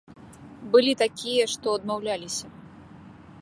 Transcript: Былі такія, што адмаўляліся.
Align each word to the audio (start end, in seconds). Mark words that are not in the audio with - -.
Былі 0.75 0.93
такія, 1.03 1.45
што 1.57 1.67
адмаўляліся. 1.81 2.45